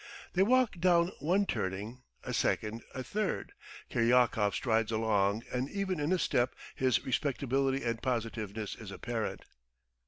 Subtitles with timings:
[0.33, 3.51] They walk down one turning, a second, a third....
[3.91, 9.43] Kiryakov strides along, and even in his step his respectability and positiveness is apparent.